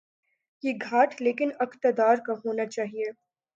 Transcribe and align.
یہ 0.63 0.73
گھاٹ 0.81 1.21
لیکن 1.21 1.49
اقتدارکا 1.59 2.33
ہو 2.33 2.53
نا 2.53 2.65
چاہیے۔ 2.65 3.09